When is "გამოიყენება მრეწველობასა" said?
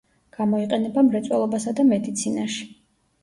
0.35-1.75